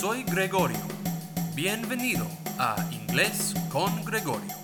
[0.00, 0.78] soy Gregorio.
[1.54, 2.26] Bienvenido
[2.58, 4.54] a Inglés con Gregorio.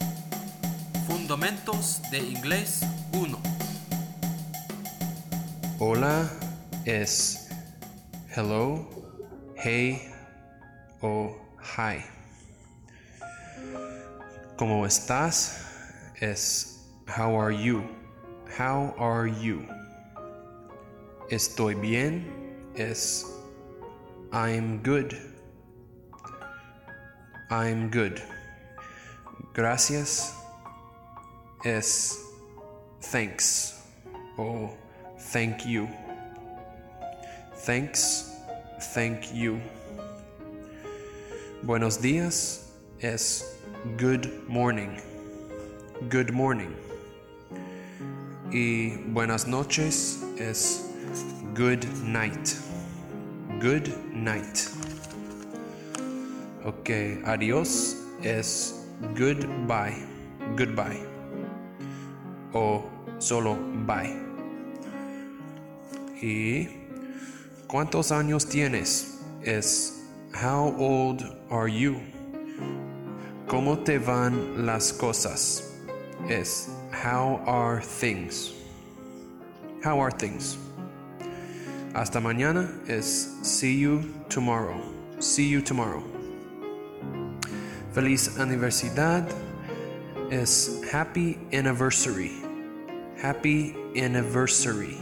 [1.07, 2.81] Fundamentos de Inglés
[3.13, 3.39] 1.
[5.79, 6.31] Hola
[6.87, 7.51] es
[8.35, 8.89] hello,
[9.57, 10.09] hey
[11.03, 12.03] o hi.
[14.57, 15.67] ¿Cómo estás?
[16.19, 17.83] Es how are you?
[18.59, 19.67] How are you?
[21.29, 22.27] Estoy bien
[22.75, 23.36] es
[24.37, 25.17] I'm good.
[27.49, 28.21] I'm good.
[29.55, 30.35] Gracias
[31.65, 32.19] es
[33.01, 33.81] thanks
[34.37, 34.75] Oh,
[35.33, 35.89] thank you.
[37.65, 38.31] Thanks,
[38.93, 39.59] thank you.
[41.63, 43.43] Buenos días es
[43.97, 45.01] good morning.
[46.11, 46.77] Good morning.
[48.53, 50.85] Y buenas noches es
[51.55, 52.66] good night.
[53.61, 54.69] Good night.
[56.65, 56.91] Ok,
[57.25, 59.97] adiós es goodbye.
[60.57, 61.01] Goodbye.
[62.53, 62.85] O
[63.19, 64.15] solo bye.
[66.21, 66.69] Y
[67.67, 69.21] ¿cuántos años tienes?
[69.43, 71.97] Es how old are you?
[73.49, 75.73] ¿Cómo te van las cosas?
[76.29, 78.53] Es how are things?
[79.83, 80.59] How are things?
[81.97, 84.79] Hasta mañana es see you tomorrow.
[85.19, 86.03] See you tomorrow.
[87.95, 89.27] Feliz aniversidad
[90.31, 92.33] es happy anniversary.
[93.17, 94.99] Happy anniversary.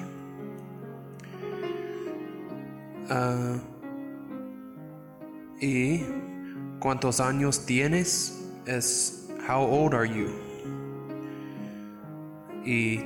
[3.11, 3.59] Uh,
[5.61, 6.05] y
[6.79, 10.31] cuántos años tienes es how old are you?
[12.65, 13.03] Y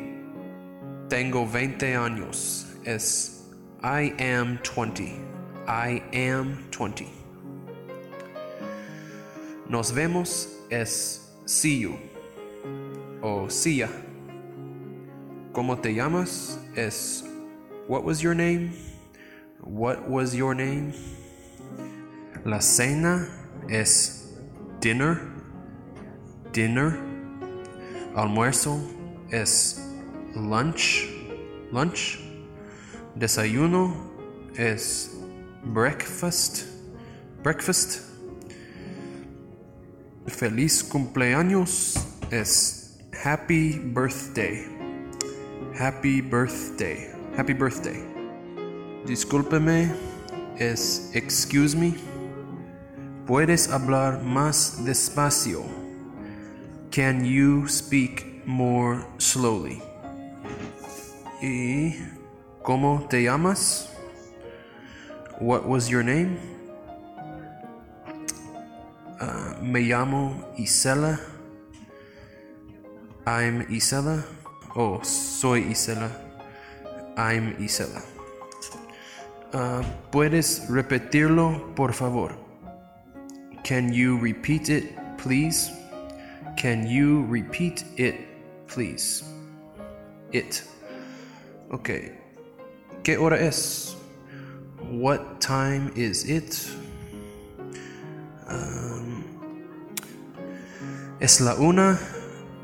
[1.08, 3.37] tengo 20 años es
[3.82, 5.20] I am 20.
[5.68, 7.08] I am 20.
[9.68, 11.96] Nos vemos es see you
[13.22, 13.88] o see ya.
[15.52, 16.58] ¿Cómo te llamas?
[16.76, 17.22] Es
[17.86, 18.72] what was your name?
[19.60, 20.92] What was your name?
[22.44, 23.28] La cena
[23.70, 24.34] es
[24.80, 25.20] dinner.
[26.50, 26.98] Dinner.
[28.16, 28.82] Almuerzo
[29.30, 29.80] es
[30.34, 31.06] lunch.
[31.70, 32.27] Lunch.
[33.18, 33.96] Desayuno
[34.56, 35.10] es
[35.64, 36.66] breakfast.
[37.42, 38.02] Breakfast.
[40.28, 41.96] Feliz cumpleaños
[42.30, 44.64] es happy birthday.
[45.76, 47.08] Happy birthday.
[47.36, 48.00] Happy birthday.
[49.04, 49.92] Discúlpeme
[50.56, 51.94] es excuse me.
[53.26, 55.64] Puedes hablar más despacio.
[56.92, 59.82] Can you speak more slowly?
[61.42, 61.96] Y
[62.68, 63.88] ¿Cómo te llamas?
[65.40, 66.36] What was your name?
[69.18, 71.18] Uh, me llamo Isela.
[73.26, 74.22] I'm Isela.
[74.76, 76.10] Oh, soy Isela.
[77.16, 78.02] I'm Isela.
[79.54, 82.36] Uh, ¿Puedes repetirlo, por favor?
[83.64, 85.72] Can you repeat it, please?
[86.58, 88.14] Can you repeat it,
[88.66, 89.24] please?
[90.32, 90.62] It.
[91.72, 92.27] Okay.
[93.08, 93.96] ¿Qué hora es?
[94.90, 96.68] What time is it?
[98.46, 99.24] Um,
[101.18, 101.98] es la una.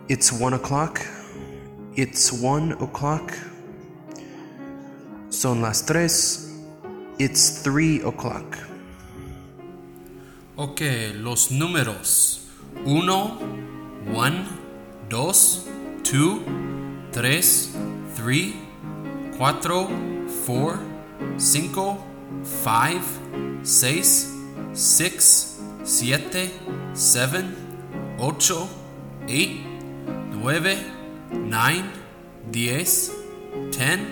[0.07, 1.01] It's one o'clock.
[1.97, 3.33] It's one o'clock.
[5.31, 6.53] Son las tres.
[7.19, 8.59] It's three o'clock.
[10.59, 10.83] Ok,
[11.23, 12.51] los números.
[12.85, 13.39] Uno,
[14.13, 14.45] one,
[15.09, 15.67] dos,
[16.03, 16.43] two,
[17.13, 17.75] tres,
[18.15, 18.55] three,
[19.39, 19.89] cuatro,
[20.47, 20.79] 4,
[21.39, 21.99] 5,
[22.65, 23.21] 5,
[23.63, 24.33] 6,
[24.73, 26.51] 6, 7,
[26.95, 27.57] 7,
[28.19, 28.69] 8,
[29.27, 29.67] 8,
[30.33, 30.77] 9,
[31.33, 31.85] 9,
[32.51, 33.11] 10,
[33.71, 34.07] 10,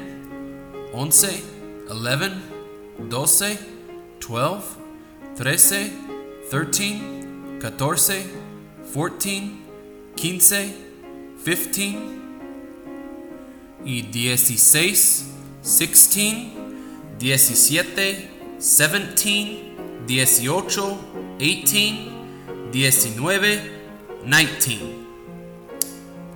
[0.92, 1.42] 11,
[1.88, 2.42] 11,
[3.08, 3.58] 12,
[4.20, 4.62] 12,
[5.36, 5.90] 13,
[6.50, 8.24] 13, 14,
[8.92, 9.50] 14,
[10.16, 10.74] 15,
[11.44, 11.96] 15
[13.84, 14.02] y
[14.36, 15.31] 16.
[15.62, 16.52] 16,
[17.18, 18.28] 17,
[18.58, 19.72] 17,
[20.06, 20.98] 18,
[21.38, 22.12] 18,
[22.72, 23.60] 19,
[24.24, 25.02] 19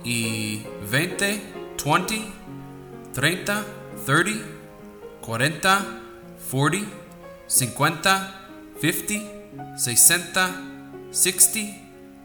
[0.03, 1.41] y 20,
[1.83, 2.21] 20,
[3.13, 3.65] 30,
[4.05, 4.55] 30,
[5.21, 5.85] 40,
[6.49, 6.85] 40,
[7.47, 8.33] 50,
[8.79, 10.49] 50, 60,
[11.11, 11.75] 60,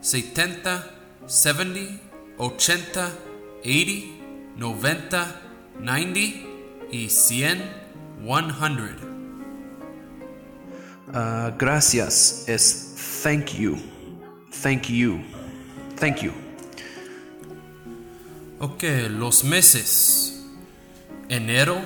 [0.01, 0.85] 70,
[1.27, 2.01] 70,
[2.39, 3.13] 80,
[3.65, 4.03] 80,
[4.57, 5.41] 90,
[5.81, 6.52] 90
[6.93, 7.63] y 100,
[8.23, 8.97] 100.
[11.13, 13.77] Ah, gracias es thank you.
[14.63, 15.21] Thank you.
[15.99, 16.33] Thank you.
[18.61, 20.45] Ok, los meses.
[21.29, 21.81] Enero,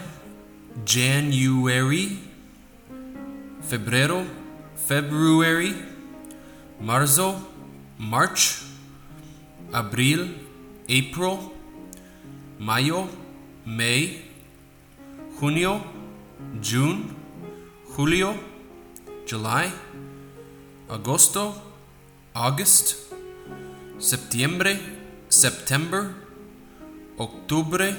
[0.84, 2.18] January.
[3.68, 4.24] Febrero,
[4.86, 5.74] February.
[6.80, 7.48] Marzo,
[7.96, 8.62] March.
[9.72, 10.36] Abril,
[10.88, 11.52] April.
[12.58, 13.08] Mayo,
[13.64, 14.22] May.
[15.38, 15.82] Junio,
[16.62, 17.14] June.
[17.94, 18.34] Julio,
[19.26, 19.70] July.
[20.88, 21.54] Agosto,
[22.32, 23.12] August.
[23.98, 24.78] Septiembre,
[25.28, 26.14] September.
[27.18, 27.94] Octubre,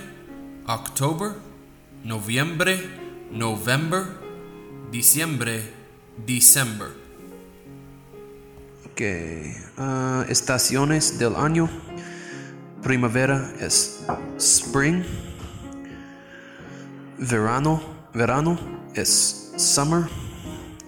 [0.68, 1.36] October.
[2.04, 2.80] Noviembre,
[3.32, 4.18] November.
[4.92, 5.62] Diciembre,
[6.26, 6.90] December.
[8.86, 9.02] Ok.
[9.78, 11.70] ah, estaciones del año.
[12.82, 14.04] Primavera es
[14.38, 15.04] spring.
[17.20, 17.82] Verano,
[18.14, 18.60] verano
[18.94, 20.08] es summer.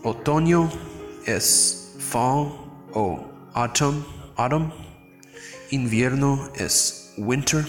[0.04, 0.70] Otoño
[1.26, 2.54] es fall
[2.94, 4.06] o autumn,
[4.38, 4.72] autumn.
[5.72, 7.66] Invierno es winter.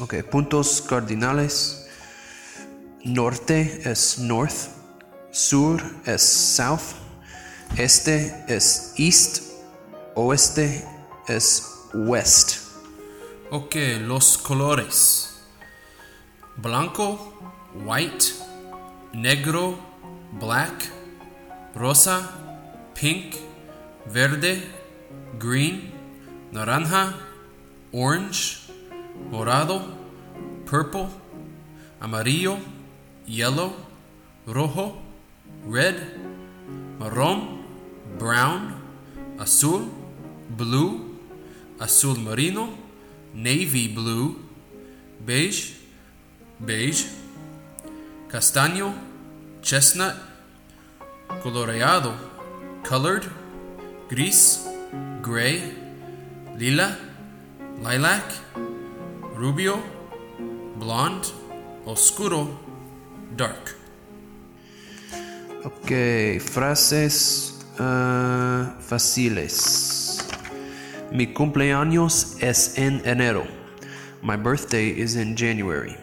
[0.00, 1.86] Ok, puntos cardinales.
[3.04, 4.70] Norte es north.
[5.30, 6.94] Sur es south.
[7.76, 9.42] Este es east.
[10.14, 10.82] Oeste
[11.28, 11.62] es
[11.92, 12.56] west.
[13.50, 15.35] Ok, los colores.
[16.58, 17.16] Blanco,
[17.84, 18.32] white,
[19.12, 19.76] negro,
[20.38, 20.90] black,
[21.74, 22.32] rosa,
[22.94, 23.36] pink,
[24.06, 24.62] verde,
[25.38, 25.92] green,
[26.52, 27.14] naranja,
[27.92, 28.70] orange,
[29.30, 29.82] morado,
[30.64, 31.08] purple,
[32.00, 32.58] amarillo,
[33.26, 33.74] yellow,
[34.46, 34.96] rojo,
[35.66, 35.96] red,
[36.98, 37.60] marrón,
[38.18, 38.74] brown,
[39.38, 39.90] azul,
[40.56, 41.18] blue,
[41.78, 42.70] azul marino,
[43.34, 44.36] navy blue,
[45.20, 45.74] beige,
[46.58, 47.06] beige,
[48.28, 48.94] castaño,
[49.62, 50.14] chestnut,
[51.42, 52.14] coloreado,
[52.82, 53.24] colored,
[54.08, 54.66] gris,
[55.22, 55.74] gray,
[56.56, 56.96] lila,
[57.82, 58.24] lilac,
[59.36, 59.82] rubio,
[60.78, 61.28] blonde,
[61.84, 62.58] oscuro,
[63.36, 63.76] dark.
[65.64, 70.24] Ok, frases ah, fáciles.
[71.10, 73.46] Mi cumpleaños es en enero.
[74.22, 75.96] My birthday is in January.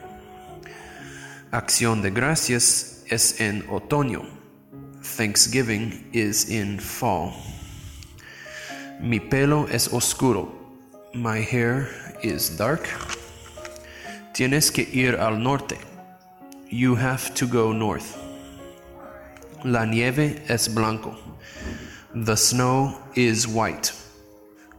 [1.54, 4.24] Acción de gracias es en otoño.
[5.16, 7.32] Thanksgiving is in fall.
[9.00, 10.52] Mi pelo es oscuro.
[11.14, 11.90] My hair
[12.24, 12.90] is dark.
[14.34, 15.78] Tienes que ir al norte.
[16.72, 18.18] You have to go north.
[19.64, 21.16] La nieve es blanco.
[22.16, 23.92] The snow is white.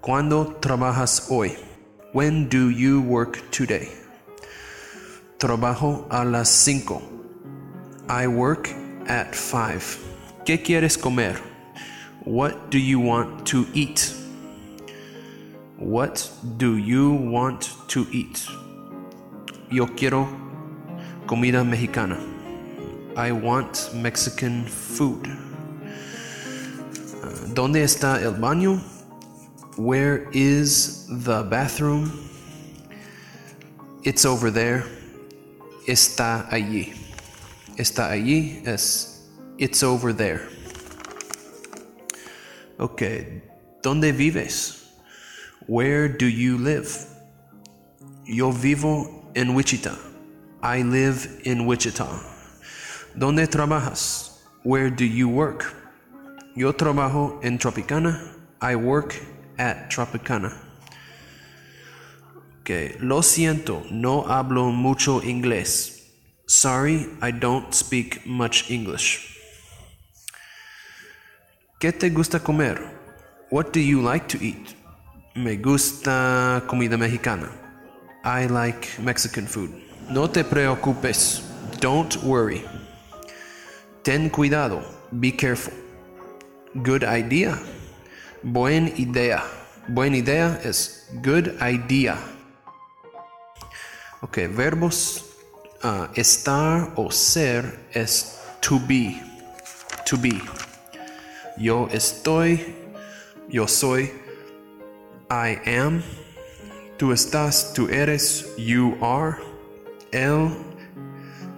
[0.03, 1.57] ¿Cuándo trabajas hoy?
[2.13, 4.04] When do you work today?
[5.45, 7.03] Trabajo a las cinco.
[8.09, 8.71] I work
[9.07, 9.85] at five.
[10.47, 11.39] ¿Qué quieres comer?
[12.25, 14.15] What do you want to eat?
[15.77, 18.43] What do you want to eat?
[19.71, 20.27] Yo quiero
[21.27, 22.19] comida mexicana.
[23.15, 25.27] I want Mexican food.
[27.23, 28.81] Uh, ¿Dónde está el baño?
[29.77, 32.31] Where is the bathroom?
[34.05, 34.87] It's over there.
[35.87, 36.95] Está allí.
[37.77, 39.29] Está allí es
[39.59, 40.49] it's over there.
[42.79, 43.43] Okay.
[43.83, 44.85] ¿Dónde vives?
[45.67, 46.89] Where do you live?
[48.25, 49.97] Yo vivo en Wichita.
[50.63, 52.09] I live in Wichita.
[53.17, 54.41] ¿Dónde trabajas?
[54.63, 55.75] Where do you work?
[56.57, 58.37] Yo trabajo en Tropicana.
[58.61, 59.21] I work
[59.59, 60.57] at Tropicana.
[63.01, 65.95] Lo siento, no hablo mucho inglés.
[66.47, 69.35] Sorry, I don't speak much English.
[71.79, 72.79] ¿Qué te gusta comer?
[73.51, 74.75] What do you like to eat?
[75.35, 77.51] Me gusta comida mexicana.
[78.25, 79.71] I like Mexican food.
[80.09, 81.43] No te preocupes.
[81.81, 82.63] Don't worry.
[84.03, 84.83] Ten cuidado.
[85.21, 85.75] Be careful.
[86.83, 87.59] Good idea.
[88.43, 89.43] Buen idea.
[89.89, 92.17] Buen idea es good idea.
[94.25, 95.23] Ok, verbos.
[95.83, 99.21] ah, estar o ser es to be.
[100.07, 100.41] To be.
[101.59, 102.75] Yo estoy.
[103.51, 104.11] Yo soy.
[105.31, 106.03] I am.
[106.97, 107.75] Tú estás.
[107.75, 108.47] Tú eres.
[108.57, 109.37] You are.
[110.11, 110.57] Él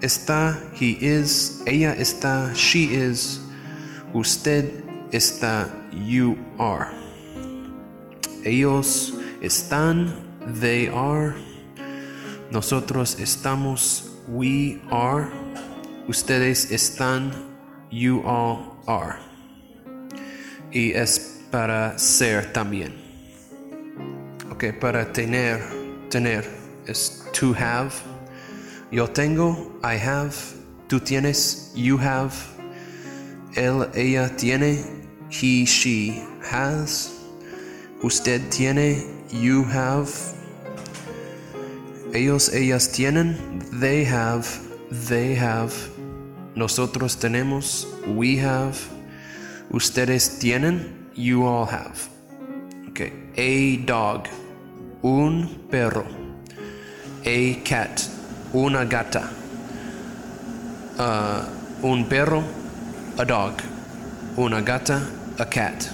[0.01, 0.59] está.
[0.75, 1.63] He is.
[1.67, 2.53] Ella está.
[2.53, 3.43] She is.
[4.13, 4.83] Usted
[5.13, 5.71] está.
[5.93, 6.89] You are.
[8.45, 10.13] Ellos están.
[10.61, 11.37] They are.
[12.51, 14.13] Nosotros estamos.
[14.29, 15.29] We are.
[16.09, 17.33] Ustedes están.
[17.91, 19.17] You all are.
[20.73, 22.95] Y es para ser también.
[24.51, 25.61] Ok, para tener,
[26.11, 26.45] tener
[26.87, 27.93] es to have.
[28.91, 30.35] Yo tengo, I have.
[30.89, 32.33] Tú tienes, you have.
[33.55, 34.85] Él, ella tiene,
[35.31, 37.13] he, she has.
[38.03, 40.36] Usted tiene, you have.
[42.17, 43.37] Ellos, ellas tienen,
[43.79, 44.47] they have,
[45.07, 45.71] they have.
[46.55, 48.75] Nosotros tenemos, we have.
[49.71, 52.09] Ustedes tienen, you all have.
[52.89, 53.13] Okay.
[53.37, 54.29] A dog,
[55.03, 56.07] un perro.
[57.27, 58.09] A cat,
[58.55, 59.29] una gata.
[60.99, 62.43] Uh, un perro,
[63.19, 63.61] a dog.
[64.39, 65.03] Una gata,
[65.39, 65.91] a cat.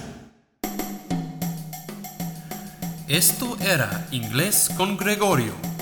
[3.09, 5.72] Esto era Inglés con Gregorio.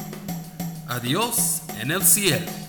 [0.91, 2.60] Adiós en el cielo.